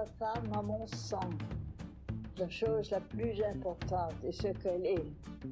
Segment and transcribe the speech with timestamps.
[0.00, 1.28] la femme a mon sang.
[2.38, 5.04] La chose la plus importante est ce qu'elle est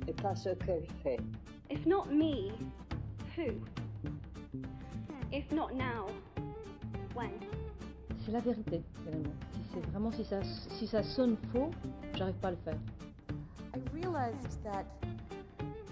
[0.07, 1.21] et pas ce qu'elle fait.
[1.71, 2.53] If not me,
[3.37, 3.53] who?
[5.31, 6.07] If not now,
[7.15, 7.31] when?
[8.25, 9.35] C'est la vérité, finalement.
[9.53, 11.71] Si c'est vraiment si ça, si ça sonne faux,
[12.15, 12.79] j'arrive pas à le faire.
[13.75, 14.87] I realized that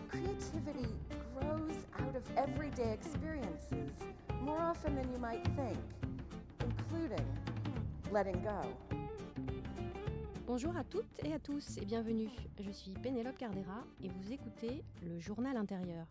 [0.08, 0.88] creativity
[1.34, 4.00] grows out of everyday experiences
[4.42, 5.76] more often than you might think,
[6.62, 7.26] including
[10.46, 12.30] Bonjour à toutes et à tous et bienvenue.
[12.60, 16.06] Je suis Pénélope Cardera et vous écoutez le journal intérieur.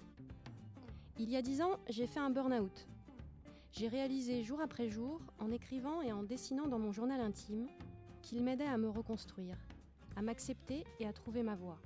[1.18, 2.88] Il y a dix ans, j'ai fait un burn-out.
[3.72, 7.68] J'ai réalisé jour après jour, en écrivant et en dessinant dans mon journal intime,
[8.22, 9.58] qu'il m'aidait à me reconstruire,
[10.16, 11.80] à m'accepter et à trouver ma voie.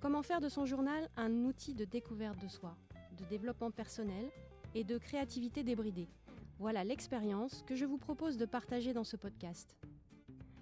[0.00, 2.76] Comment faire de son journal un outil de découverte de soi,
[3.16, 4.30] de développement personnel
[4.74, 6.08] et de créativité débridée?
[6.58, 9.76] Voilà l'expérience que je vous propose de partager dans ce podcast.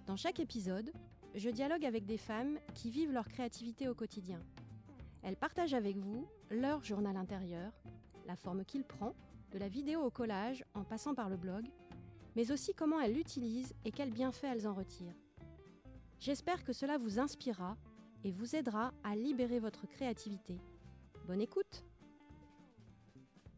[0.05, 0.91] Dans chaque épisode,
[1.33, 4.39] je dialogue avec des femmes qui vivent leur créativité au quotidien.
[5.23, 7.71] Elles partagent avec vous leur journal intérieur,
[8.27, 9.15] la forme qu'il prend,
[9.51, 11.65] de la vidéo au collage en passant par le blog,
[12.35, 15.17] mais aussi comment elles l'utilisent et quels bienfaits elles en retirent.
[16.19, 17.75] J'espère que cela vous inspirera
[18.23, 20.59] et vous aidera à libérer votre créativité.
[21.25, 21.83] Bonne écoute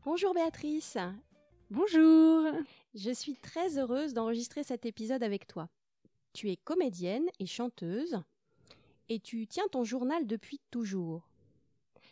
[0.06, 0.98] Bonjour Béatrice
[1.72, 2.48] Bonjour
[2.96, 5.70] Je suis très heureuse d'enregistrer cet épisode avec toi.
[6.34, 8.20] Tu es comédienne et chanteuse
[9.08, 11.30] et tu tiens ton journal depuis toujours.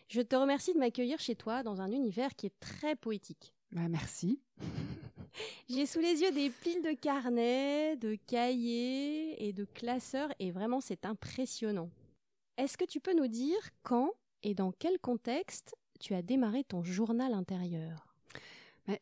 [0.09, 3.51] Je te remercie de m'accueillir chez toi dans un univers qui est très poétique.
[3.71, 4.39] Bah, merci.
[5.69, 10.81] J'ai sous les yeux des piles de carnets, de cahiers et de classeurs et vraiment
[10.81, 11.89] c'est impressionnant.
[12.57, 14.11] Est-ce que tu peux nous dire quand
[14.43, 18.06] et dans quel contexte tu as démarré ton journal intérieur?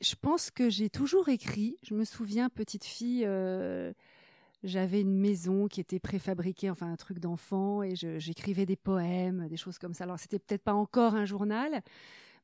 [0.02, 1.78] Je pense que j'ai toujours écrit.
[1.84, 3.94] Je me souviens, petite fille, euh,
[4.64, 9.58] j'avais une maison qui était préfabriquée, enfin un truc d'enfant, et j'écrivais des poèmes, des
[9.58, 10.06] choses comme ça.
[10.06, 11.84] Alors c'était peut-être pas encore un journal,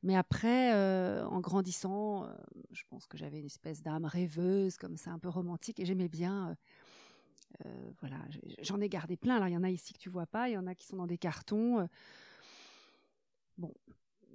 [0.04, 2.28] mais après, euh, en grandissant, euh,
[2.70, 6.08] je pense que j'avais une espèce d'âme rêveuse, comme ça, un peu romantique, et j'aimais
[6.08, 6.56] bien.
[8.00, 8.18] voilà,
[8.62, 9.36] j'en ai gardé plein.
[9.36, 10.86] Alors il y en a ici que tu vois pas, il y en a qui
[10.86, 11.88] sont dans des cartons.
[13.58, 13.74] Bon,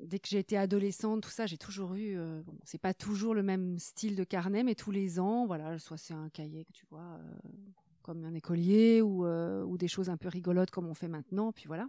[0.04, 2.18] dès que j'ai été adolescente, tout ça, j'ai toujours eu.
[2.18, 5.80] euh, bon, c'est pas toujours le même style de carnet, mais tous les ans, voilà,
[5.80, 7.50] soit c'est un cahier que tu vois, euh,
[8.02, 11.52] comme un écolier, ou, euh, ou des choses un peu rigolotes comme on fait maintenant,
[11.52, 11.88] puis voilà.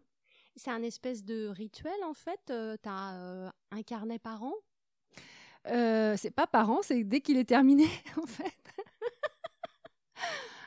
[0.56, 4.54] C'est un espèce de rituel en fait Tu as un carnet par an?
[5.66, 7.86] Euh, c'est pas par an, c'est dès qu'il est terminé,
[8.22, 8.54] en fait.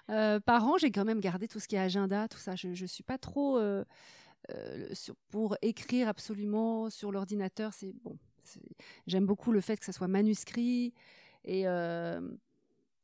[0.09, 2.55] Euh, par an, j'ai quand même gardé tout ce qui est agenda, tout ça.
[2.55, 3.59] Je, je suis pas trop
[4.51, 4.89] euh,
[5.29, 7.73] pour écrire absolument sur l'ordinateur.
[7.73, 8.17] C'est bon.
[9.07, 10.93] J'aime beaucoup le fait que ça soit manuscrit
[11.43, 12.21] et euh,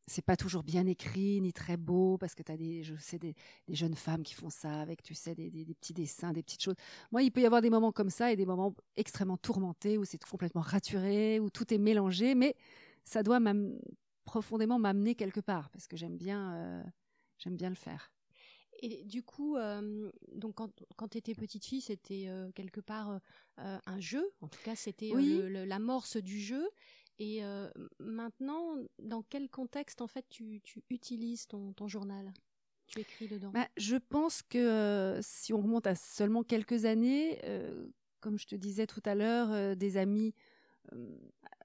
[0.07, 3.19] c'est pas toujours bien écrit ni très beau parce que tu as des, je sais,
[3.19, 3.35] des,
[3.69, 5.49] jeunes femmes qui font ça avec, tu sais, des,
[5.79, 6.75] petits dessins, des petites choses.
[7.11, 10.05] Moi, il peut y avoir des moments comme ça et des moments extrêmement tourmentés où
[10.05, 12.55] c'est complètement raturé, où tout est mélangé, mais
[13.03, 13.39] ça doit
[14.25, 16.83] profondément m'amener quelque part parce que j'aime bien, euh,
[17.37, 18.11] j'aime bien le faire.
[18.79, 23.19] Et du coup, euh, donc quand, quand tu étais petite fille, c'était euh, quelque part
[23.59, 24.29] euh, un jeu.
[24.41, 25.41] En tout cas, c'était Oui.
[25.65, 26.69] l'amorce du jeu.
[27.19, 27.41] Et
[27.99, 32.31] maintenant, dans quel contexte en fait tu, tu utilises ton, ton journal?
[32.85, 33.49] Tu écris dedans?
[33.51, 37.41] Bah, je pense que si on remonte à seulement quelques années,
[38.21, 40.35] comme je te disais tout à l'heure, des amis,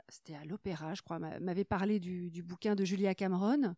[0.08, 3.74] c'était à l'opéra, je crois, m'a- m'avaient parlé du, du bouquin de Julia Cameron.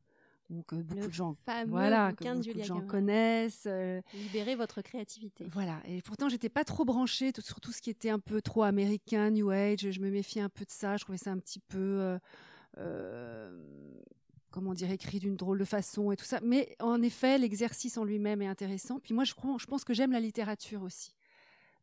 [0.51, 2.87] Donc euh, beaucoup Le de gens, voilà, que de beaucoup de gens Cameron.
[2.87, 3.65] connaissent.
[3.67, 5.47] euh, Libérer votre créativité.
[5.53, 8.43] Voilà, et pourtant j'étais pas trop branchée tout- sur tout ce qui était un peu
[8.43, 9.91] trop américain, New Age.
[9.91, 10.97] Je me méfiais un peu de ça.
[10.99, 12.19] Je trouvais ça un petit peu, euh,
[12.79, 13.51] euh,
[14.51, 16.41] comment dire, écrit d'une drôle de façon et tout ça.
[16.43, 19.01] Mais en effet, l'exercice en lui-même est intéressant.
[19.01, 21.15] Puis moi, je, crois- je pense que j'aime la littérature aussi.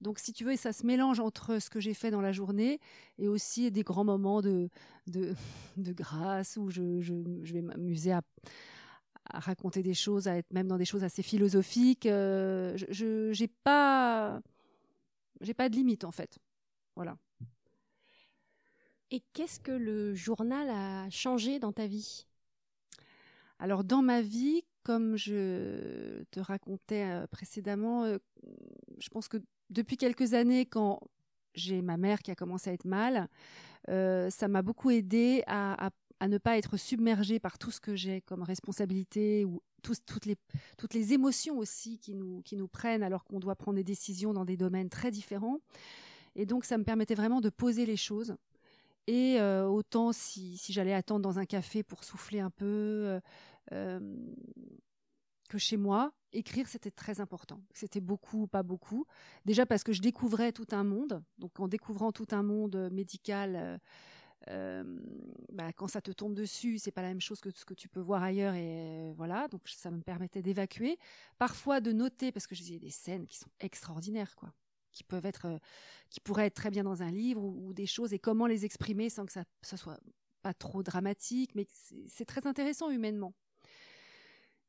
[0.02, 2.80] Donc, si tu veux, ça se mélange entre ce que j'ai fait dans la journée
[3.20, 4.70] et aussi des grands moments de,
[5.08, 5.36] de,
[5.78, 7.14] de grâce où je, je,
[7.44, 8.22] je vais m'amuser à,
[9.26, 12.06] à raconter des choses, à être même dans des choses assez philosophiques.
[12.06, 14.42] Euh, je- j'ai pas
[15.42, 16.38] j'ai pas de limite en fait.
[16.96, 17.18] Voilà.
[19.12, 22.26] Et qu'est-ce que le journal a changé dans ta vie?
[23.59, 28.18] Alors dans ma vie, comme je te racontais euh, précédemment, euh,
[29.00, 29.38] je pense que
[29.72, 31.00] depuis quelques années, quand
[31.56, 33.28] j'ai ma mère qui a commencé à être mal,
[33.90, 35.90] euh, ça m'a beaucoup aidé à,
[36.22, 40.26] ne pas être submergée par tout ce que j'ai comme responsabilité ou toutes,
[40.94, 44.90] les, émotions aussi qui nous, prennent alors qu'on doit prendre des décisions dans des domaines
[44.90, 45.58] très différents.
[46.35, 48.35] Et donc ça me permettait vraiment de poser les choses.
[49.08, 53.20] Et euh, autant si, j'allais attendre dans un café pour souffler un peu,
[53.72, 54.00] euh,
[55.58, 57.62] chez moi, écrire c'était très important.
[57.74, 59.06] C'était beaucoup, pas beaucoup.
[59.46, 61.24] Déjà parce que je découvrais tout un monde.
[61.38, 63.78] Donc en découvrant tout un monde médical, euh,
[64.50, 65.00] euh,
[65.52, 67.90] bah, quand ça te tombe dessus, c'est pas la même chose que ce que tu
[67.90, 68.56] peux voir ailleurs.
[68.56, 70.98] Et voilà, donc ça me permettait d'évacuer.
[71.38, 74.54] Parfois de noter, parce que je disais des scènes qui sont extraordinaires, quoi
[74.92, 75.58] qui peuvent être, euh,
[76.09, 78.66] qui pourraient être très bien dans un livre ou, ou, des choses et comment les
[78.66, 80.00] exprimer sans que ça, ça soit
[80.42, 81.66] pas trop dramatique, mais
[82.08, 83.34] c'est très intéressant humainement.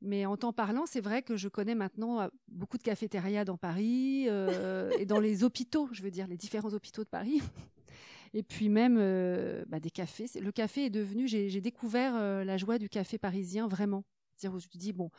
[0.05, 3.57] Mais en temps parlant, c'est vrai que je connais maintenant euh, beaucoup de cafétérias dans
[3.57, 7.41] Paris euh, et dans les hôpitaux, je veux dire les différents hôpitaux de Paris.
[8.35, 10.27] Et puis même euh, bah, des cafés.
[10.41, 12.15] Le café est devenu, j'ai découvert
[12.45, 14.05] la joie du café parisien vraiment.
[14.35, 15.11] C'est-à-dire où je me dis bon,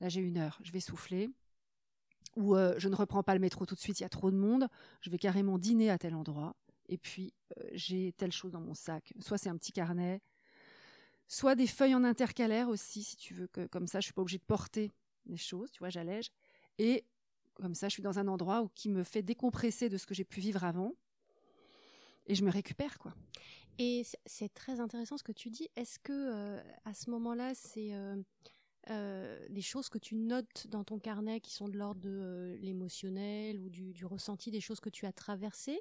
[0.00, 1.28] là j'ai une heure, je vais souffler.
[2.36, 4.36] Ou je ne reprends pas le métro tout de suite, il y a trop de
[4.36, 4.68] monde.
[5.00, 6.54] Je vais carrément dîner à tel endroit.
[6.88, 7.34] Et puis
[7.72, 9.12] j'ai telle chose dans mon sac.
[9.18, 10.20] Soit c'est un petit carnet,
[11.32, 14.20] soit des feuilles en intercalaire aussi, si tu veux que comme ça, je suis pas
[14.20, 14.92] obligée de porter
[15.24, 15.70] les choses.
[15.72, 16.30] Tu vois, j'allège.
[16.78, 17.06] Et
[17.54, 20.12] comme ça, je suis dans un endroit où, qui me fait décompresser de ce que
[20.12, 20.94] j'ai pu vivre avant.
[22.26, 23.14] Et je me récupère, quoi.
[23.78, 25.70] Et c'est très intéressant ce que tu dis.
[25.74, 28.22] Est-ce que euh, à ce moment-là, c'est euh,
[28.90, 32.56] euh, des choses que tu notes dans ton carnet qui sont de l'ordre de euh,
[32.56, 35.80] l'émotionnel ou du, ressenti des choses que tu as traversées?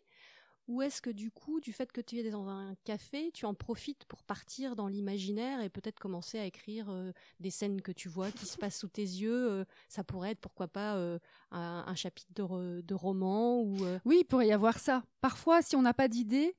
[0.68, 3.54] Ou est-ce que du coup, du fait que tu es dans un café, tu en
[3.54, 8.10] profites pour partir dans l'imaginaire et peut-être commencer à écrire euh, des scènes que tu
[8.10, 11.20] vois qui se passent sous tes yeux euh, Ça pourrait être, pourquoi pas, euh,
[11.52, 12.32] un, chapitre
[12.82, 15.04] de, roman ou Oui, il pourrait y avoir ça.
[15.20, 16.56] Parfois, si on n'a pas d'idée,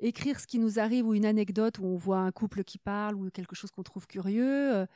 [0.00, 3.14] écrire ce qui nous arrive ou une anecdote où on voit un couple qui parle
[3.14, 4.86] ou quelque chose qu'on trouve curieux,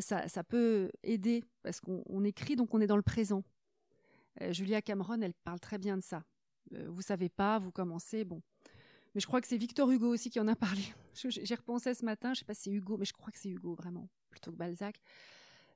[0.00, 3.44] ça, ça, peut aider parce qu'on écrit, donc on est dans le présent.
[4.50, 6.22] Julia Cameron, elle parle très bien de ça
[6.72, 8.42] vous savez pas, vous commencez, bon.
[9.14, 10.82] Mais je crois que c'est Victor Hugo aussi qui en a parlé.
[11.14, 13.48] J'ai repensé ce matin, je sais pas si c'est Hugo, mais je crois que c'est
[13.48, 15.00] Hugo vraiment, plutôt que Balzac.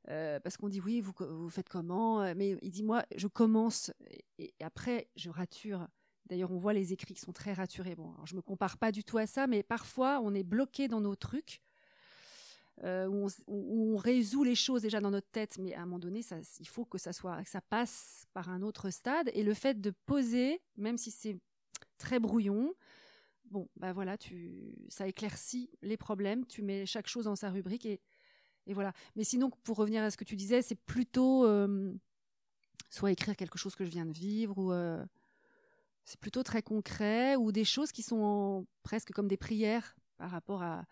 [0.09, 2.23] Euh, parce qu'on dit oui, vous, vous faites comment?
[2.23, 3.93] Euh, Mais il dit moi, je commence
[4.39, 5.87] et, et après je rature.
[6.27, 7.97] D'ailleurs, on voit les écrits qui sont très raturés.
[7.97, 10.89] Bon, alors je me compare pas du tout à ça, mais parfois on est bloqué
[10.89, 11.61] dans nos trucs.
[12.83, 16.23] Euh, où, on, résout les choses déjà dans notre tête, mais à un moment donné,
[16.23, 17.13] ça, il faut que ça
[17.69, 19.31] passe par un autre stade.
[19.35, 21.39] Et le fait de poser, même si c'est
[21.99, 22.73] très brouillon,
[23.51, 26.47] bon, bah voilà, tu, ça éclaircit les problèmes.
[26.47, 28.01] Tu mets chaque chose dans sa rubrique et,
[28.69, 28.93] voilà.
[29.17, 31.93] Mais sinon, pour revenir à ce que tu disais, c'est plutôt euh,
[32.89, 35.05] soit écrire quelque chose que je viens de vivre ou euh,
[36.05, 40.63] c'est plutôt très concret ou des choses qui sont presque comme des prières par rapport
[40.63, 40.87] à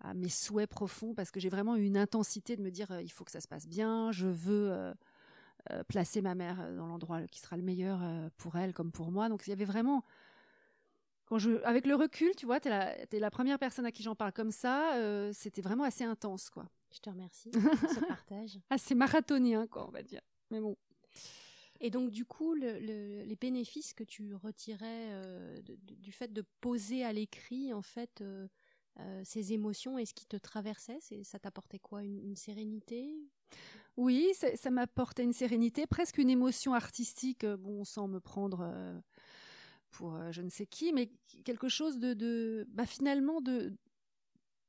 [0.00, 3.02] à mes souhaits profonds parce que j'ai vraiment eu une intensité de me dire euh,
[3.02, 4.94] il faut que ça se passe bien, je veux euh,
[5.70, 8.00] euh, placer ma mère dans l'endroit qui sera le meilleur
[8.36, 9.28] pour elle comme pour moi.
[9.28, 10.04] Donc il y avait vraiment
[11.26, 13.90] quand je avec le recul, tu vois, tu es la es la première personne à
[13.90, 14.92] qui j'en parle comme ça,
[15.32, 16.68] c'était vraiment assez intense quoi.
[16.92, 18.58] Je te remercie pour ce partage.
[18.70, 20.20] assez marathonien quoi, on va dire.
[20.50, 20.76] Mais bon.
[21.80, 26.12] Et donc, du coup, le, le, les bénéfices que tu retirais euh, de, de, du
[26.12, 28.48] fait de poser à l'écrit, en fait, euh,
[29.00, 32.02] euh, ces émotions et ce qui te traversait Ça t'apportait quoi?
[32.02, 33.14] Une, sérénité?
[33.96, 38.98] Oui, ça m'apportait une sérénité, presque une émotion artistique, euh, bon, sans me prendre euh,
[39.90, 41.10] pour je ne sais qui, mais
[41.44, 43.74] quelque chose de, de bah, finalement de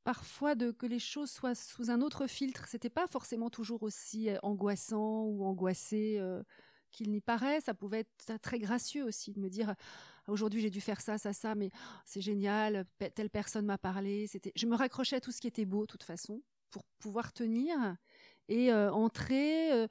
[0.04, 2.68] parfois de que les choses soient sous un autre filtre.
[2.68, 6.22] C'était pas forcément toujours aussi angoissant ou angoissé
[6.92, 7.62] qu'il n'y paraît.
[7.62, 9.76] Ça pouvait être très gracieux aussi de me dire
[10.28, 11.70] aujourd'hui j'ai dû faire ça, ça, ça, mais
[12.06, 14.28] c'est génial, telle personne m'a parlé.
[14.28, 17.34] C'était, je me raccrochais à tout ce qui était beau, de toute façon, pour pouvoir
[17.34, 17.78] tenir
[18.50, 19.88] et euh, entrer euh,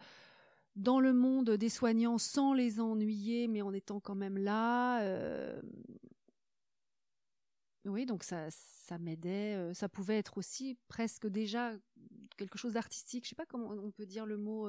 [0.76, 5.02] dans le monde des soignants sans les ennuyer, mais en étant quand même là.
[5.02, 5.60] Euh...
[7.84, 9.72] Oui, donc ça, ça m'aidait.
[9.72, 11.72] Ça pouvait être aussi presque déjà
[12.36, 13.24] quelque chose d'artistique.
[13.24, 14.68] Je sais pas comment on peut dire le mot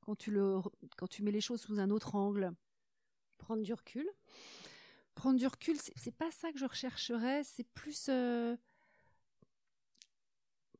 [0.00, 0.58] quand tu le,
[0.96, 2.52] quand tu mets les choses sous un autre angle.
[3.38, 4.08] Prendre du recul
[5.20, 8.56] prendre du recul, c'est pas ça que je rechercherais, c'est plus euh,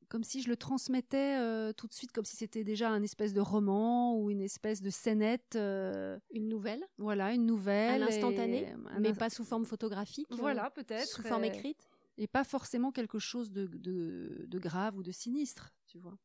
[0.09, 3.35] comme si je le transmettais euh, tout de suite, comme si c'était déjà un espèce
[3.35, 5.57] de roman ou une espèce de scénette.
[5.57, 8.03] Euh, une nouvelle Voilà, une nouvelle.
[8.03, 10.27] Un instantané, mais pas sous forme photographique.
[10.31, 11.07] Voilà, peut-être.
[11.07, 11.89] Sous forme écrite.
[12.17, 16.19] Et pas forcément quelque chose de, de, de grave ou de sinistre, tu vois.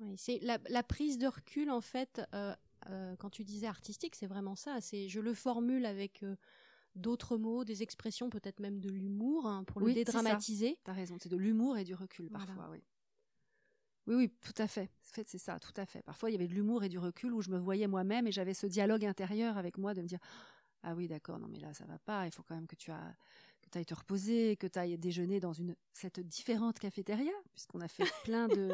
[0.00, 2.20] Oui, c'est la, la, prise de recul, en fait,
[3.18, 4.80] quand tu disais artistique, c'est vraiment ça.
[4.80, 6.22] C'est Je le formule avec
[6.98, 10.78] d'autres mots, des expressions, peut-être même de l'humour, hein, pour oui, le dédramatiser.
[10.84, 12.46] Tu as raison, c'est de l'humour et du recul voilà.
[12.46, 12.82] parfois, oui.
[14.06, 14.90] Oui, oui, tout à fait.
[15.10, 16.02] En fait, c'est ça, tout à fait.
[16.02, 18.32] Parfois, il y avait de l'humour et du recul où je me voyais moi-même et
[18.32, 20.18] j'avais ce dialogue intérieur avec moi de me dire
[20.82, 22.26] Ah oui, d'accord, non, mais là, ça va pas.
[22.26, 23.14] Il faut quand même que tu as
[23.60, 27.88] que ailles te reposer, que tu ailles déjeuner dans une cette différente cafétéria, puisqu'on a
[27.88, 28.72] fait plein de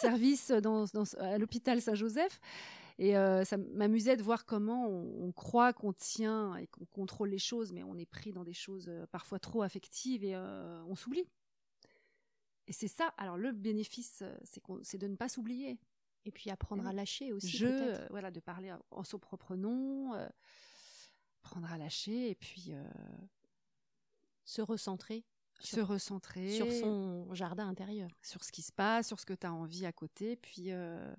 [0.00, 2.40] service dans, dans- à l'hôpital Saint-Joseph.
[3.00, 7.28] Et euh, ça m'amusait de voir comment on, on croit qu'on tient et qu'on contrôle
[7.30, 10.82] les choses, mais on est pris dans des choses euh, parfois trop affectives et euh,
[10.88, 11.24] on s'oublie.
[12.66, 13.14] Et c'est ça.
[13.16, 14.24] Alors le bénéfice,
[14.82, 15.78] c'est de ne pas s'oublier.
[16.24, 17.48] Et puis apprendre à lâcher aussi.
[17.48, 20.28] Je, euh, voilà, de parler en son propre nom, euh,
[21.42, 22.72] prendre à lâcher et puis
[24.44, 25.24] Se recentrer
[25.60, 28.10] se recentrer sur son jardin intérieur.
[28.22, 30.36] sur ce qui se passe, sur ce que tu as envie à côté.
[30.36, 31.14] Puis, euh,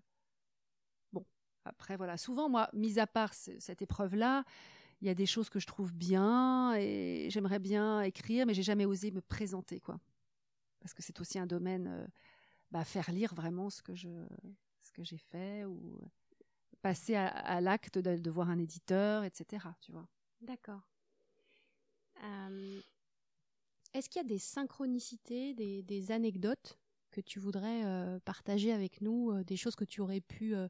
[1.13, 1.25] bon,
[1.65, 2.17] après, voilà.
[2.17, 4.43] Souvent, moi, mis à part ce- cette épreuve-là,
[5.01, 8.63] il y a des choses que je trouve bien et j'aimerais bien écrire, mais j'ai
[8.63, 9.99] jamais osé me présenter, quoi.
[10.79, 12.07] Parce que c'est aussi un domaine, euh,
[12.71, 14.09] bah, faire lire vraiment ce que je,
[14.81, 15.99] ce que j'ai fait ou
[16.81, 19.75] passer à, à l'acte de, de voir un éditeur, etc.
[19.81, 20.07] Tu vois.
[20.41, 20.81] D'accord.
[22.23, 22.79] Euh,
[23.93, 26.77] Est-ce qu'il y a des synchronicités, des, des anecdotes
[27.11, 30.67] que tu voudrais euh, partager avec nous, euh, des choses que tu aurais pu euh,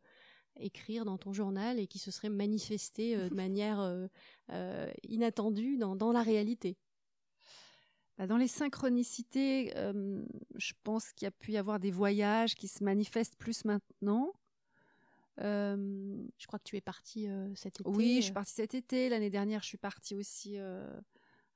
[0.55, 4.07] écrire dans ton journal et qui se seraient manifestées de manière
[5.07, 6.77] inattendue dans, dans la réalité?
[8.17, 9.73] Bah, Dans les synchronicités,
[10.55, 14.33] je pense qu'il y a pu y avoir des voyages qui se manifestent plus maintenant.
[15.37, 17.89] Je crois que tu es partie cet été.
[17.89, 19.07] oui, je suis partie cet été.
[19.07, 20.57] L'année dernière, je suis partie aussi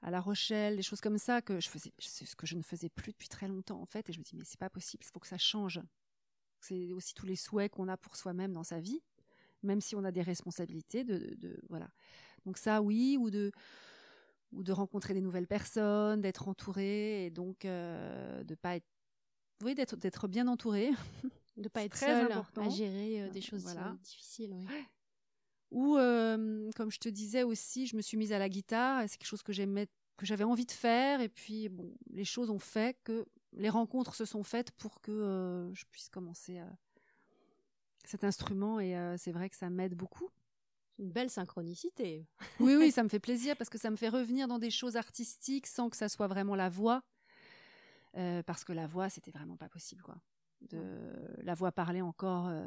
[0.03, 2.61] à La Rochelle, des choses comme ça que je faisais, c'est ce que je ne
[2.61, 4.09] faisais plus depuis très longtemps en fait.
[4.09, 5.81] Et je me dis mais c'est pas possible, il faut que ça change.
[6.59, 9.01] C'est aussi tous les souhaits qu'on a pour soi-même dans sa vie,
[9.63, 11.03] même si on a des responsabilités.
[11.03, 11.89] De, de- de- voilà.
[12.45, 13.51] Donc ça, oui, ou de
[14.51, 18.85] ou de rencontrer des nouvelles personnes, d'être entouré et donc euh, de pas être,
[19.63, 20.91] oui, d'être d'être bien entouré.
[21.57, 22.65] de pas être très important.
[22.65, 23.89] à gérer euh, des choses Voilà.
[23.91, 24.53] euh, difficiles.
[24.53, 24.67] oui.
[25.73, 29.01] Ou, euh, comme je te disais aussi, je me suis mise à la guitare.
[29.01, 29.87] et C'est quelque chose que j'aimais,
[30.17, 31.19] que j'avais envie de faire.
[31.19, 35.11] Et puis, bon, les choses ont fait que les rencontres se sont faites pour que
[35.11, 36.71] euh, je puisse commencer à-
[38.05, 38.79] cet instrument.
[38.79, 40.29] Et euh, c'est vrai que ça m'aide beaucoup.
[40.99, 42.27] Une belle synchronicité.
[42.59, 44.95] Oui, oui, ça me fait plaisir parce que ça me fait revenir dans des choses
[44.95, 47.01] artistiques sans que ça soit vraiment la voix.
[48.15, 50.15] Euh, parce que la voix, c'était vraiment pas possible, quoi.
[50.61, 50.79] De
[51.41, 52.65] la voix parlée encore, euh,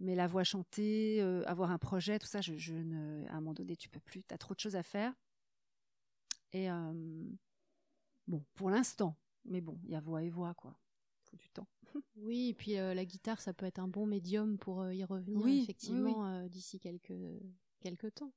[0.00, 3.40] mais la voix chantée, euh, avoir un projet, tout ça, je, je ne, à un
[3.40, 4.24] moment donné, tu peux plus.
[4.24, 5.14] Tu as trop de choses à faire.
[6.52, 7.24] Et euh,
[8.26, 10.76] bon, pour l'instant, mais bon, il y a voix et voix, quoi.
[11.24, 11.68] Faut du temps.
[12.16, 15.38] Oui, et puis euh, la guitare, ça peut être un bon médium pour y revenir
[15.38, 17.12] Oui, oui, effectivement d'ici quelques,
[17.80, 18.32] quelques temps.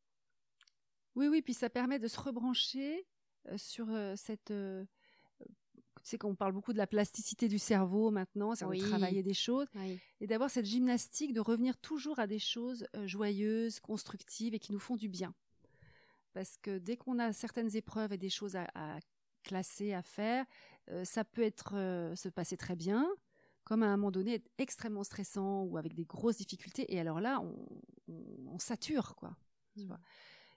[1.15, 3.08] Oui, oui, puis ça permet de se rebrancher
[3.58, 4.51] sur cette.
[6.03, 8.79] Tu sais qu'on parle beaucoup de la plasticité du cerveau maintenant, c'est Oui.
[8.81, 10.00] de travailler des choses Oui.
[10.19, 14.74] et d'avoir cette gymnastique de revenir toujours à des choses euh, joyeuses, constructives et qui
[14.74, 15.33] nous font du bien.
[16.33, 19.00] Parce que dès qu'on a certaines épreuves et des choses à, à
[19.43, 20.45] classer, à faire,
[20.89, 23.07] euh, ça peut être euh, se passer très bien,
[23.63, 26.93] comme à un moment donné être extrêmement stressant ou avec des grosses difficultés.
[26.93, 27.55] Et alors là, on,
[28.10, 29.38] on- on sature, quoi.
[29.77, 30.00] Tu vois?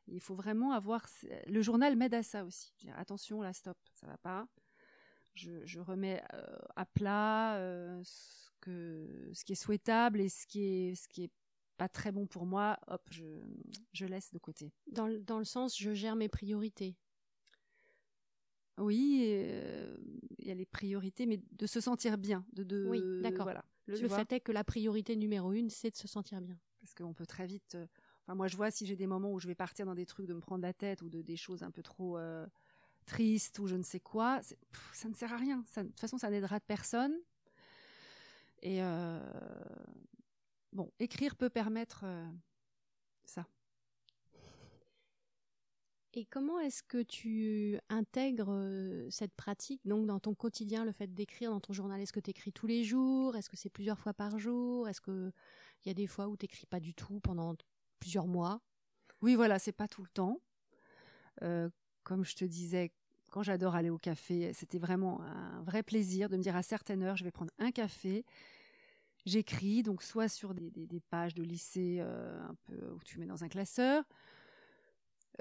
[0.09, 1.07] Il faut vraiment avoir.
[1.47, 2.73] Le journal m'aide à ça aussi.
[2.97, 4.47] Attention, là, stop, ça va pas.
[5.37, 10.47] Je, je remets euh, à plat euh, ce, que, ce qui est souhaitable et ce
[10.47, 11.31] qui est, ce qui est
[11.77, 12.79] pas très bon pour moi.
[12.89, 13.25] Hop, je,
[13.93, 14.73] je laisse de côté.
[14.91, 16.97] Dans, le- dans le sens, je gère mes priorités.
[18.79, 19.97] Oui, euh,
[20.39, 22.45] il y a les priorités, mais de se sentir bien.
[22.53, 23.45] De, de, Oui, d'accord.
[23.45, 23.65] Voilà.
[23.87, 26.59] Le, fait est que la priorité numéro une, c'est de se sentir bien.
[26.81, 27.75] parce qu'on peut très vite.
[27.77, 27.87] euh,
[28.23, 30.27] Enfin, moi, je vois si j'ai des moments où je vais partir dans des trucs
[30.27, 32.45] de me prendre la tête ou de des choses un peu trop euh,
[33.07, 35.65] tristes ou je ne sais quoi, pff, ça ne sert à rien.
[35.67, 37.15] Ça- de toute façon, ça n'aidera personne.
[38.63, 39.21] Et euh,
[40.73, 42.27] bon, écrire peut permettre euh,
[43.25, 43.47] ça.
[46.15, 51.13] Et comment est-ce que tu intègres euh, cette pratique donc dans ton quotidien, le fait
[51.13, 52.01] d'écrire dans ton journal?
[52.01, 53.37] Est-ce que tu écris tous les jours?
[53.37, 54.89] Est-ce que c'est plusieurs fois par jour?
[54.89, 55.31] Est-ce que
[55.85, 57.55] il y a des fois où tu n'écris pas du tout pendant
[58.01, 58.63] plusieurs mois?
[59.21, 60.41] Oui, voilà, c'est pas tout le temps.
[61.43, 61.69] Euh,
[62.07, 62.93] comme je te disais,
[63.33, 67.03] quand j'adore aller au café, c'était vraiment un vrai plaisir de me dire à certaines
[67.03, 68.25] heures, je vais prendre un café.
[69.27, 73.43] J'écris, donc soit sur des, pages de lycée euh, un peu où tu mets dans
[73.43, 74.05] un classeur.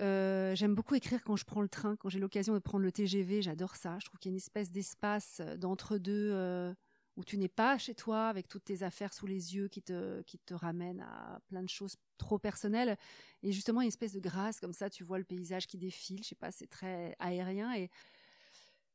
[0.02, 2.92] Euh, J'aime beaucoup écrire quand je prends le train, quand j'ai l'occasion de prendre le
[2.92, 4.00] TGV, j'adore ça.
[4.00, 6.76] Je trouve qu'il y a une espèce d'espace euh, d'entre-deux
[7.18, 10.22] où tu n'es pas chez toi avec toutes tes affaires sous les yeux qui te,
[10.24, 12.98] qui te ramènent à plein de choses trop personnelles.
[13.44, 16.30] Et justement, une espèce de grâce comme ça, tu vois le paysage qui défile, je
[16.30, 17.74] sais pas, c'est très aérien.
[17.76, 17.90] Et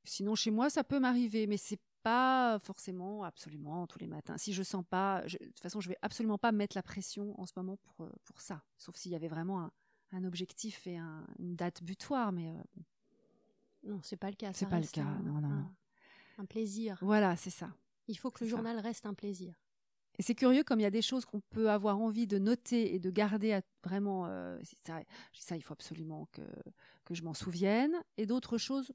[0.05, 4.37] sinon, chez moi, ça peut m'arriver, mais c'est pas forcément absolument tous les matins.
[4.39, 7.39] Si je sens pas, je- de toute façon, je vais absolument pas mettre la pression
[7.41, 8.63] en ce moment pour, euh, pour ça.
[8.79, 9.73] Sauf s'il y avait vraiment un,
[10.13, 12.85] un objectif et un- une date butoir, mais euh, bon.
[13.83, 14.53] Non, c'est pas le cas.
[14.53, 15.55] C'est pas le cas, un- non, non, non.
[15.57, 15.75] un-
[16.39, 16.99] Un plaisir.
[17.03, 17.71] voilà, c'est ça.
[18.11, 18.57] Il faut que le ça.
[18.57, 19.55] journal reste un plaisir.
[20.19, 22.95] Et c'est curieux comme il y a des choses qu'on peut avoir envie de noter
[22.95, 24.27] et de garder à, vraiment.
[24.27, 25.01] Euh, ça,
[25.33, 26.43] ça, il faut absolument que,
[27.05, 27.95] que je m'en souvienne.
[28.19, 28.93] Et d'autres choses,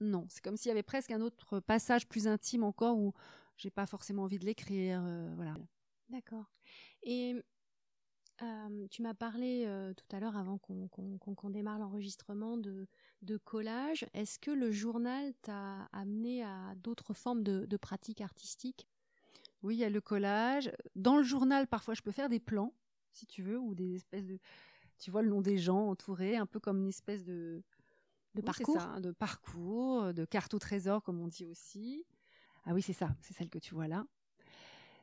[0.00, 0.26] non.
[0.28, 3.12] C'est comme s'il y avait presque un autre passage plus intime encore où
[3.56, 5.00] j'ai pas forcément envie de l'écrire.
[5.04, 5.54] Euh, voilà.
[6.08, 6.50] D'accord.
[7.02, 7.36] Et
[8.42, 12.88] euh, tu m'as parlé tout à l'heure, avant qu'on démarre l'enregistrement, de,
[13.24, 14.06] de collage.
[14.14, 18.86] Est-ce que le journal t'a amené à d'autres formes de, de pratiques artistiques?
[19.62, 20.70] Oui, il y a le collage.
[20.94, 22.74] Dans le journal, parfois, je peux faire des plans,
[23.12, 24.38] si tu veux, ou des espèces de.
[24.98, 27.62] Tu vois le nom des gens entourés, un peu comme une espèce de.
[28.34, 28.80] De parcours?
[28.80, 32.04] Ça, de parcours, de carte au trésor, comme on dit aussi.
[32.66, 34.06] Ah oui, c'est ça, c'est celle que tu vois là.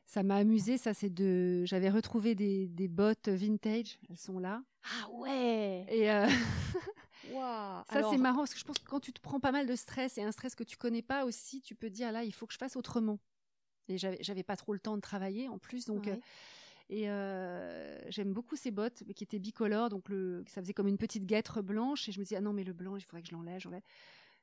[0.06, 1.64] Ça m'a amusé, ça c'est de.
[1.64, 4.62] J'avais retrouvé des, des, bottes vintage, elles sont là.
[4.84, 6.26] Ah ouais Et euh,
[7.32, 9.76] ça c'est marrant parce que je pense que quand tu te prends pas mal de
[9.76, 12.46] stress et un stress que tu connais pas aussi, tu peux dire là il faut
[12.46, 13.18] que je fasse autrement.
[13.88, 16.08] Et j'avais pas trop le temps de travailler en plus, donc.
[16.08, 16.16] Euh,
[16.88, 20.98] et euh, j'aime beaucoup ces bottes qui étaient bicolores, donc le, ça faisait comme une
[20.98, 22.08] petite guêtre blanche.
[22.08, 23.60] Et je me disais, ah non, mais le blanc, il faudrait que je l'enlève.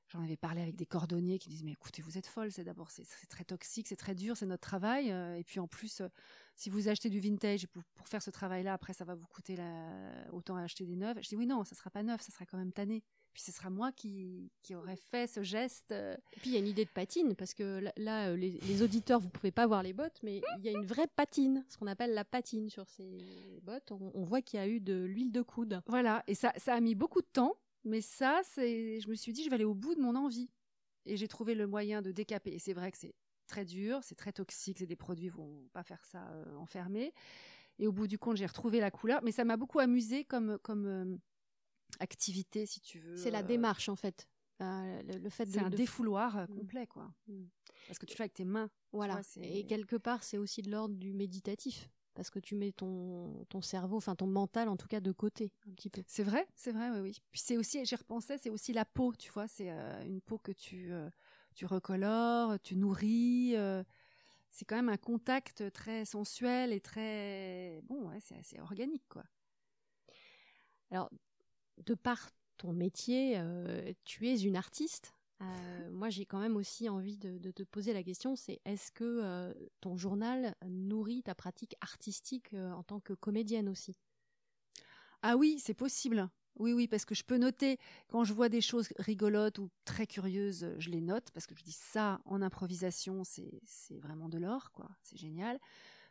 [0.10, 2.90] J'en avais parlé avec des cordonniers qui disaient, mais écoutez, vous êtes folle, c'est d'abord,
[2.92, 5.12] c'est très toxique, c'est très dur, c'est notre travail.
[5.12, 6.02] Euh, et puis en plus,
[6.56, 9.56] si vous achetez du vintage pour, pour faire ce travail-là, après, ça va vous coûter
[9.56, 11.20] la, autant à acheter des neuves.
[11.22, 13.52] Je dis, oui, non, ça sera pas neuf, ça sera quand même tanné puis ce
[13.52, 15.92] sera moi qui, qui aurais fait ce geste.
[15.92, 16.16] Euh.
[16.34, 19.20] Et puis il y a une idée de patine, parce que là, euh, les, auditeurs,
[19.20, 21.88] vous pouvez pas voir les bottes, mais il y a une vraie patine, ce qu'on
[21.88, 23.92] appelle la patine sur ces bottes.
[23.92, 25.82] On, voit qu'il y a eu de l'huile de coude.
[25.88, 29.34] Voilà, et ça, ça a mis beaucoup de temps, mais ça, c'est, je me suis
[29.34, 30.50] dit, je vais aller au bout de mon envie.
[31.06, 32.52] Et j'ai trouvé le moyen de décaper.
[32.52, 33.16] Et c'est vrai que c'est
[33.48, 37.14] très dur, c'est très toxique, c'est des produits vont pas faire ça euh, enfermés.
[37.80, 40.60] Et au bout du compte, j'ai retrouvé la couleur, mais ça m'a beaucoup amusé comme
[40.60, 41.20] comme
[42.00, 43.18] activité, si tu veux.
[43.18, 44.28] C'est la euh, démarche, en fait.
[44.62, 46.56] Euh, le, fait c'est un défouloir euh, mmh.
[46.56, 47.12] complet, quoi.
[47.28, 47.44] Mmh.
[47.88, 48.70] Parce que tu fais avec tes mains.
[48.92, 49.22] Voilà.
[49.42, 51.90] et quelque part, c'est aussi de l'ordre du méditatif.
[52.16, 55.52] Parce que tu mets ton, ton cerveau, enfin ton mental en tout cas de côté
[55.70, 56.04] un petit peu.
[56.08, 57.18] C'est vrai, c'est vrai, oui, oui.
[57.32, 59.70] Puis c'est aussi, j'y repensais, c'est aussi la peau, tu vois, c'est
[60.06, 60.92] une peau que tu,
[61.56, 63.56] tu recolores, tu nourris.
[64.52, 69.24] c'est quand même un contact très sensuel et très bon, ouais, c'est assez organique, quoi.
[70.92, 71.10] Alors,
[71.86, 75.14] de par ton métier, euh, tu es une artiste.
[75.42, 79.04] Euh, moi, j'ai quand même aussi envie de, te poser la question, c'est est-ce que
[79.04, 83.96] euh, ton journal nourrit ta pratique artistique en tant que comédienne aussi?
[85.22, 86.30] Ah oui, c'est possible.
[86.58, 87.78] Oui, oui, parce que je peux noter
[88.10, 91.64] quand je vois des choses rigolotes ou très curieuses, je les note parce que je
[91.64, 94.90] dis ça en improvisation, c'est vraiment de l'or, quoi.
[95.02, 95.60] C'est génial.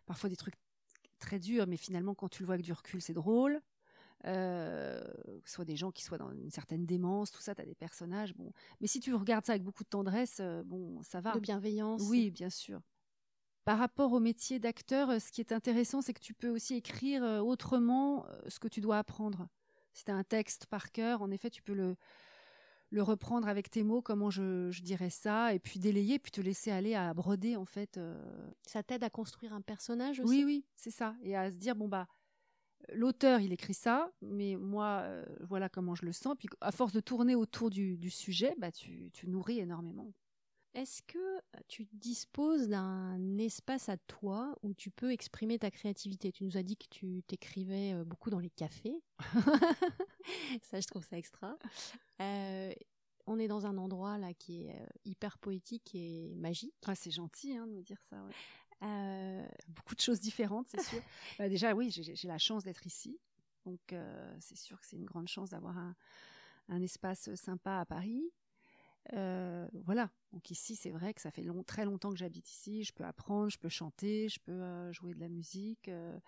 [0.06, 0.54] Parfois des trucs
[1.18, 3.60] très durs, mais finalement quand tu le vois avec du recul, c'est drôle
[4.26, 5.00] euh,
[5.44, 8.35] soit des gens qui soient dans une certaine démence, tout ça, tu as des personnages.
[8.35, 8.52] Bon.
[8.81, 11.33] Mais si tu regardes ça avec beaucoup de tendresse, euh, bon, ça va.
[11.33, 12.02] De bienveillance.
[12.02, 12.81] Oui, bien sûr.
[13.64, 16.74] Par rapport au métier d'acteur, euh, ce qui est intéressant, c'est que tu peux aussi
[16.74, 19.48] écrire euh, autrement ce que tu dois apprendre.
[19.92, 21.96] Si tu as un texte par cœur, en effet, tu peux le,
[22.90, 26.40] le reprendre avec tes mots, comment je, je, dirais ça, et puis délayer, puis te
[26.40, 27.98] laisser aller à broder, en fait.
[28.62, 30.28] Ça t'aide à construire un personnage aussi?
[30.28, 31.16] Oui, oui, c'est ça.
[31.22, 32.07] Et à se dire, bon, bah,
[32.92, 36.35] l'auteur, il écrit ça, mais moi, euh, voilà comment je le sens.
[36.38, 40.12] Puis à force de tourner autour du, sujet, bah, tu, nourris énormément.
[40.74, 46.31] Est-ce que tu disposes d'un espace à toi où tu peux exprimer ta créativité?
[46.31, 49.03] Tu nous as dit que tu t'écrivais euh, beaucoup dans les cafés.
[50.62, 51.59] ça, je trouve ça extra.
[52.20, 52.72] Euh,
[53.27, 56.74] on est dans un endroit là qui est hyper poétique et magique.
[56.87, 58.16] Ah, c'est gentil hein, de me dire ça.
[58.16, 58.31] Euh,
[58.80, 61.02] beaucoup de choses différentes, c'est sûr.
[61.38, 63.18] bah déjà, oui, j'ai la chance d'être ici.
[63.64, 65.94] Donc, euh, c'est sûr que c'est une grande chance d'avoir un,
[66.68, 68.32] un, espace sympa à Paris.
[69.14, 70.10] Euh, voilà.
[70.32, 72.84] Donc ici, c'est vrai que ça fait long, très longtemps que j'habite ici.
[72.84, 75.88] Je peux apprendre, je peux chanter, je peux euh, jouer de la musique.
[75.88, 76.18] Euh.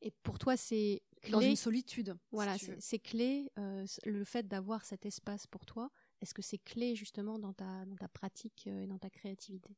[0.00, 2.16] Et pour toi, c'est dans une solitude.
[2.30, 3.50] Voilà, c'est clé.
[3.56, 5.90] le fait d'avoir cet espace pour toi,
[6.20, 9.76] est-ce que c'est clé justement dans ta dans ta pratique et dans ta créativité?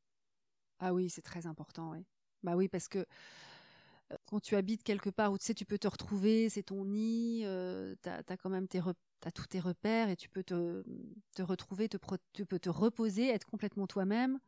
[0.80, 2.04] Ah oui, c'est très important, oui.
[2.42, 5.78] Bah oui, parce que euh, quand tu habites quelque part où tu sais, tu peux
[5.78, 8.80] te retrouver, c'est ton nid, euh, tu as, quand même tes
[9.34, 10.82] tous tes repères et tu peux te,
[11.34, 11.98] te retrouver, te
[12.32, 14.40] tu peux te reposer, être complètement toi-même.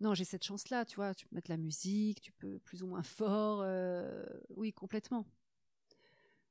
[0.00, 2.86] Non, j'ai cette chance-là, tu vois, tu peux mettre la musique, tu peux plus ou
[2.86, 5.24] moins fort, euh, oui, complètement.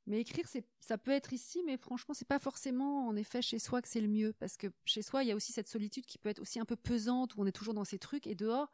[0.08, 0.46] Mais écrire,
[0.80, 4.02] ça peut être ici, mais franchement, c'est pas forcément en effet chez soi que c'est
[4.02, 6.42] le mieux, parce que chez soi, il y a aussi cette solitude qui peut être
[6.42, 8.72] aussi un peu pesante, où on est toujours dans ces trucs, et dehors,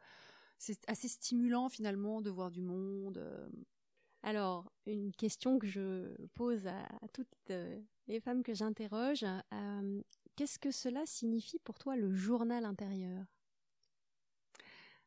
[0.58, 3.18] c'est assez stimulant finalement de voir du monde.
[3.18, 3.48] Euh.
[4.22, 10.02] Alors, une question que je pose à, toutes euh, les femmes que j'interroge, euh,
[10.36, 13.24] qu'est-ce que cela signifie pour toi le journal intérieur?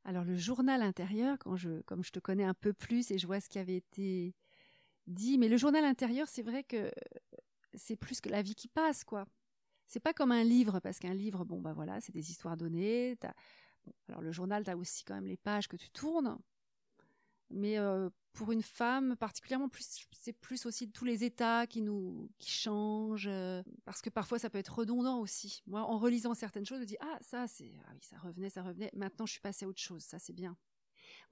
[0.03, 3.25] Alors le journal intérieur, quand je, comme je te connais un peu plus et je
[3.25, 4.35] vois ce qui avait été
[5.07, 6.91] dit, mais le journal intérieur, c'est vrai que
[7.73, 9.27] c'est plus que la vie qui passe, quoi.
[9.87, 13.17] C'est pas comme un livre, parce qu'un livre, bon, bah voilà, c'est des histoires données.
[14.09, 16.37] alors le journal, tu as aussi quand même les pages que tu tournes.
[17.51, 22.29] Mais euh, pour une femme, particulièrement, plus, c'est plus aussi tous les états qui nous
[22.39, 25.61] qui changent, euh, parce que parfois ça peut être redondant aussi.
[25.67, 28.63] Moi, en relisant certaines choses, je dis ah ça c'est ah oui ça revenait, ça
[28.63, 28.89] revenait.
[28.95, 30.03] Maintenant, je suis passée à autre chose.
[30.03, 30.57] Ça c'est bien.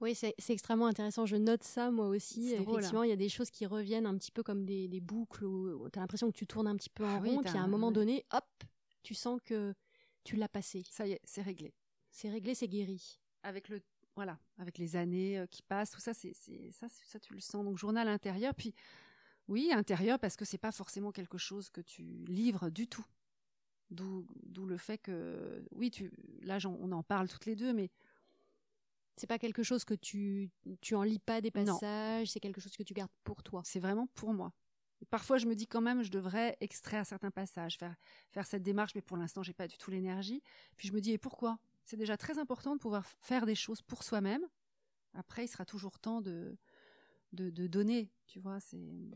[0.00, 1.26] Oui, c'est extrêmement intéressant.
[1.26, 2.52] Je note ça moi aussi.
[2.52, 5.44] Effectivement, il y a des choses qui reviennent un petit peu comme des, des boucles
[5.44, 7.62] où tu as l'impression que tu tournes un petit peu en ah rond, puis à
[7.62, 8.44] un moment donné, hop,
[9.02, 9.74] tu sens que
[10.24, 10.82] tu l'as passé.
[10.90, 11.74] Ça y est, c'est réglé.
[12.10, 13.18] C'est réglé, c'est guéri.
[13.42, 13.80] Avec le
[14.16, 16.34] voilà, avec les années euh, qui passent, tout ça, c'est
[16.70, 17.64] ça, ça, tu le sens.
[17.64, 18.74] Donc journal intérieur, puis
[19.48, 23.04] oui, intérieur parce que c'est pas forcément quelque chose que tu livres du tout.
[23.90, 24.26] D'où
[24.66, 26.10] le fait que, oui, tu,
[26.42, 27.90] là, on en parle toutes les deux, mais
[29.16, 30.50] c'est pas quelque chose que tu,
[30.80, 33.62] tu en lis pas des passages, c'est quelque chose que tu gardes pour toi.
[33.64, 34.52] C'est vraiment pour moi.
[35.10, 37.94] parfois, je me dis quand même, je devrais extraire certains passages, faire,
[38.30, 40.42] faire cette démarche, mais pour l'instant, j'ai pas du tout l'énergie.
[40.76, 41.58] Puis je me dis, et pourquoi?
[41.84, 44.44] C'est déjà très important de pouvoir faire des choses pour soi-même.
[45.12, 46.56] Après, il sera toujours temps de,
[47.32, 48.58] de, donner, tu vois.
[48.60, 49.10] C'est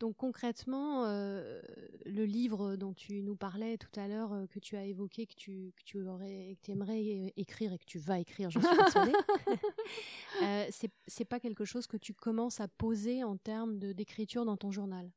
[0.00, 1.62] donc concrètement, euh,
[2.04, 5.34] le livre dont tu nous parlais tout à l'heure, euh, que tu as évoqué, que
[5.34, 9.12] tu, que tu aurais, que aimerais écrire et que tu vas écrire, je suis persuadée,
[10.42, 10.68] euh,
[11.06, 15.10] c'est pas quelque chose que tu commences à poser en termes d'écriture dans ton journal?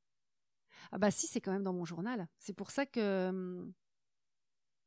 [0.92, 2.28] Ah bah si, c'est quand même dans mon journal.
[2.38, 3.74] C'est pour ça que hum,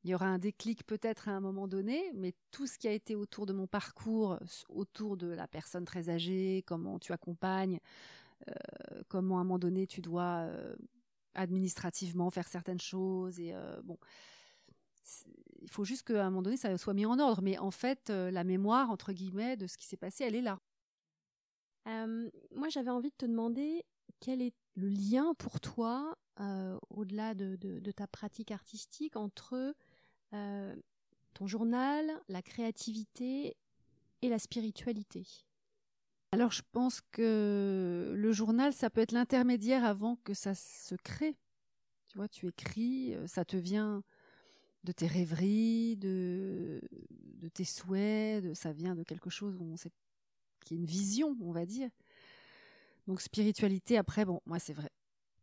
[0.05, 2.93] il y aura un déclic peut-être à un moment donné, mais tout ce qui a
[2.93, 4.39] été autour de mon parcours,
[4.71, 7.81] autour de la personne très âgée, comment tu accompagnes,
[9.09, 10.75] comment à un moment donné tu dois euh,
[11.35, 13.99] administrativement faire certaines choses, et euh, bon,
[15.63, 17.43] il faut juste qu'à un moment donné ça soit mis en ordre.
[17.43, 20.61] Mais en fait, la mémoire entre guillemets de ce qui s'est passé, elle est là.
[21.87, 23.85] moi, j'avais envie de te demander
[24.21, 26.17] quel est le lien pour toi,
[26.91, 29.75] au-delà de, ta pratique artistique, entre
[30.33, 30.77] euh,
[31.35, 33.57] ton journal, la créativité
[34.23, 35.27] et la spiritualité?
[36.33, 41.37] Alors je pense que le journal, ça peut être l'intermédiaire avant que ça se crée.
[42.09, 44.03] Tu vois, tu écris, euh, ça te vient
[44.85, 49.91] de tes rêveries, de, de tes souhaits, ça vient de quelque chose on sait,
[50.65, 51.91] qui est une vision, on va dire.
[53.07, 54.91] Donc spiritualité, après, bon, moi c'est vrai,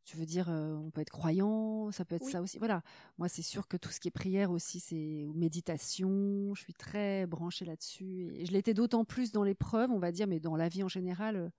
[0.07, 2.57] tu veux dire, euh, on peut être croyant, ça peut être ça aussi.
[2.59, 2.81] Voilà.
[3.17, 6.55] Moi, c'est sûr que tout ce qui est prière aussi, c'est méditation.
[6.55, 8.31] Je suis très branchée là-dessus.
[8.35, 10.87] Et je l'étais d'autant plus dans l'épreuve, on va dire, mais dans la vie en
[10.87, 11.51] général,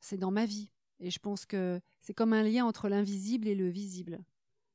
[0.00, 0.70] c'est dans ma vie.
[1.00, 4.18] Et je pense que c'est comme un lien entre l'invisible et le visible.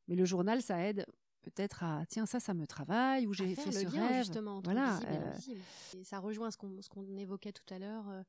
[0.08, 1.06] Mais le journal, ça aide
[1.44, 4.72] peut-être à tiens ça ça me travaille ou j'ai fait ce lien, rêve justement entre
[4.72, 5.62] voilà, et invisible.
[5.98, 8.24] Et ça rejoint ce qu'on ce évoquait tout à l'heure euh,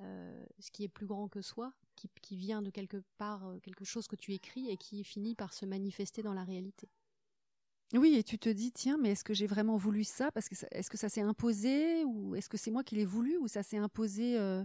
[0.00, 1.72] ce qui est plus grand que soi,
[2.22, 5.52] qui, vient de quelque part, euh, quelque chose que tu écris et qui finit par
[5.52, 6.88] se manifester dans la réalité.
[7.94, 10.30] Oui, et tu te dis, tiens, mais est-ce que j'ai vraiment voulu ça?
[10.32, 12.04] Parce que est-ce que ça s'est imposé?
[12.04, 13.38] Ou est-ce que c'est moi qui l'ai voulu?
[13.38, 14.62] Ou ça s'est imposé euh?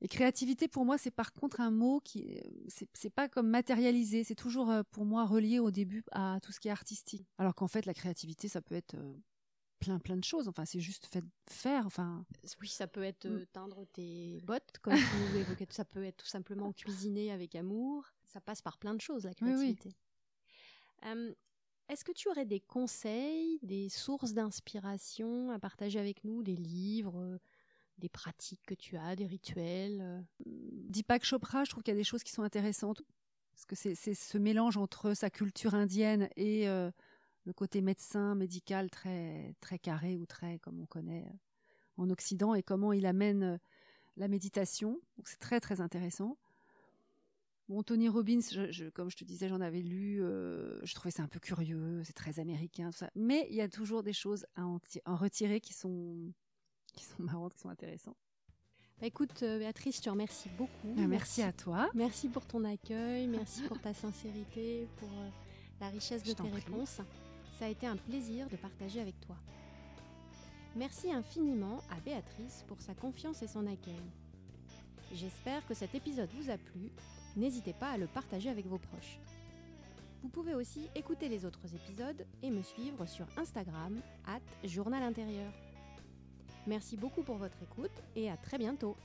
[0.00, 4.24] Et créativité, pour moi, c'est par contre un mot qui, c'est pas comme matérialisé.
[4.24, 7.26] C'est toujours pour moi relié au début à tout ce qui est artistique.
[7.38, 8.96] Alors qu'en fait, la créativité, ça peut être
[9.80, 10.48] plein plein de choses.
[10.48, 11.86] Enfin, c'est juste fait faire.
[11.86, 12.24] Enfin,
[12.60, 13.46] oui, ça peut être euh, mm.
[13.52, 15.66] teindre tes bottes, comme tu nous évoquais.
[15.70, 18.04] Ça peut être tout simplement cuisiner avec amour.
[18.26, 19.94] Ça passe par plein de choses la créativité.
[21.88, 27.38] Est-ce que tu aurais des conseils, des sources d'inspiration à partager avec nous, des livres,
[27.98, 30.20] des pratiques que tu as, des rituels euh?
[30.46, 33.02] Deepak Chopra, je trouve qu'il y a des choses qui sont intéressantes
[33.52, 36.90] parce que c'est ce mélange entre sa culture indienne et euh,
[37.44, 42.54] le côté médecin, médical très, très carré ou très comme on connaît euh, en Occident
[42.54, 43.58] et comment il amène euh,
[44.16, 45.00] la méditation.
[45.24, 46.38] c'est très très intéressant.
[47.68, 48.40] Bon, Tony Robbins,
[48.92, 52.12] comme je te disais, j'en avais lu, euh, je trouvais ça un peu curieux, c'est
[52.12, 53.10] très américain, tout ça.
[53.14, 56.32] Mais il y a toujours des choses à en, retirer qui sont,
[56.92, 58.18] qui sont marrantes, qui sont intéressantes.
[59.00, 60.92] Bah, écoute, Béatrice, je te remercie beaucoup.
[60.94, 61.88] Bah, merci, à toi.
[61.94, 65.10] Merci pour ton accueil, merci pour ta sincérité, pour
[65.80, 67.00] la richesse de tes réponses.
[67.58, 69.36] Ça a été un plaisir de partager avec toi.
[70.76, 74.02] Merci infiniment à Béatrice pour sa confiance et son accueil.
[75.12, 76.90] J'espère que cet épisode vous a plu.
[77.36, 79.20] N'hésitez pas à le partager avec vos proches.
[80.22, 85.52] Vous pouvez aussi écouter les autres épisodes et me suivre sur Instagram, at Journal Intérieur.
[86.66, 88.96] Merci beaucoup pour votre écoute et à très bientôt.